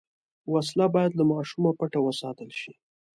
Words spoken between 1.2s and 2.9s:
ماشومه پټه وساتل شي